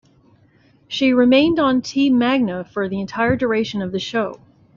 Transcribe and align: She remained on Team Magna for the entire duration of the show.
She 0.87 1.13
remained 1.13 1.59
on 1.59 1.83
Team 1.83 2.17
Magna 2.17 2.63
for 2.63 2.89
the 2.89 2.99
entire 2.99 3.35
duration 3.35 3.83
of 3.83 3.91
the 3.91 3.99
show. 3.99 4.39